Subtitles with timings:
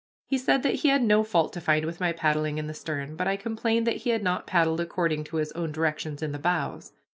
[0.25, 3.15] He said that he had no fault to find with my paddling in the stern,
[3.15, 6.39] but I complained that he did not paddle according to his own directions in the
[6.39, 6.91] bows.